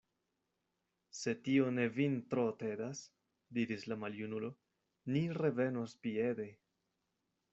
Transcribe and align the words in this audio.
Se 1.17 1.33
tio 1.47 1.67
ne 1.73 1.83
vin 1.97 2.15
tro 2.31 2.45
tedas, 2.63 3.03
diris 3.59 3.85
la 3.91 3.99
maljunulo, 4.05 4.51
ni 5.13 5.23
revenos 5.43 5.97
piede. 6.07 6.49